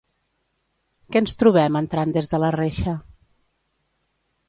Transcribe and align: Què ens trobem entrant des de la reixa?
Què 1.11 1.21
ens 1.25 1.37
trobem 1.43 1.79
entrant 1.83 2.17
des 2.17 2.33
de 2.35 2.43
la 2.47 2.53
reixa? 2.59 2.99